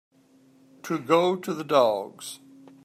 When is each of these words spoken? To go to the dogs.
To 0.81 0.97
go 0.97 1.35
to 1.35 1.53
the 1.53 1.63
dogs. 1.63 2.39